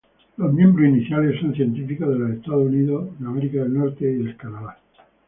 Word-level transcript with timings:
Los 0.37 0.51
miembros 0.51 0.87
iniciales 0.89 1.39
son 1.39 1.53
científicos 1.53 2.09
de 2.09 2.17
los 2.17 2.31
Estados 2.31 2.65
Unidos 2.65 3.09
y 3.99 4.03
del 4.03 4.35
Canadá. 4.35 4.79